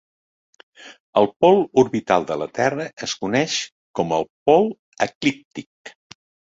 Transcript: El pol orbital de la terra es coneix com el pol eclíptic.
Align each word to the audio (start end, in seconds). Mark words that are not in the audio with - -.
El 1.21 1.29
pol 1.45 1.61
orbital 1.83 2.27
de 2.33 2.39
la 2.45 2.49
terra 2.61 2.89
es 3.11 3.15
coneix 3.23 3.61
com 4.03 4.19
el 4.21 4.29
pol 4.51 4.71
eclíptic. 5.11 5.99